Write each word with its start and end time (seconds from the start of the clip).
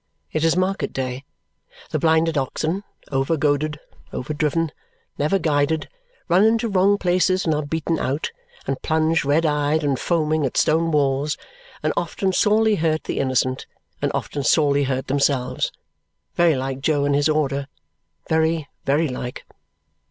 It 0.33 0.43
is 0.43 0.57
market 0.57 0.93
day. 0.93 1.25
The 1.91 1.99
blinded 1.99 2.35
oxen, 2.35 2.83
over 3.11 3.37
goaded, 3.37 3.79
over 4.11 4.33
driven, 4.33 4.71
never 5.19 5.37
guided, 5.37 5.89
run 6.27 6.43
into 6.43 6.67
wrong 6.69 6.97
places 6.97 7.45
and 7.45 7.53
are 7.53 7.61
beaten 7.67 7.99
out, 7.99 8.31
and 8.65 8.81
plunge 8.81 9.23
red 9.23 9.45
eyed 9.45 9.83
and 9.83 9.99
foaming 9.99 10.43
at 10.43 10.57
stone 10.57 10.89
walls, 10.89 11.37
and 11.83 11.93
often 11.95 12.33
sorely 12.33 12.77
hurt 12.77 13.03
the 13.03 13.19
innocent, 13.19 13.67
and 14.01 14.11
often 14.15 14.43
sorely 14.43 14.85
hurt 14.85 15.05
themselves. 15.05 15.71
Very 16.33 16.55
like 16.55 16.79
Jo 16.81 17.05
and 17.05 17.13
his 17.13 17.29
order; 17.29 17.67
very, 18.27 18.67
very 18.85 19.07
like! 19.07 19.45